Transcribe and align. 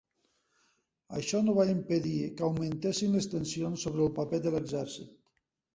Això 1.19 1.41
no 1.49 1.55
va 1.59 1.67
impedir 1.73 2.15
que 2.39 2.47
augmentessin 2.49 3.15
les 3.19 3.31
tensions 3.37 3.87
sobre 3.87 4.05
el 4.09 4.13
paper 4.21 4.43
de 4.49 4.57
l'exèrcit. 4.59 5.19